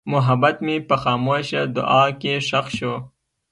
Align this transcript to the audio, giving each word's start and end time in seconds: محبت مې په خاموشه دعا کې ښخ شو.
محبت 0.13 0.55
مې 0.65 0.75
په 0.87 0.95
خاموشه 1.03 1.61
دعا 1.75 2.05
کې 2.21 2.33
ښخ 2.47 2.65
شو. 2.77 2.93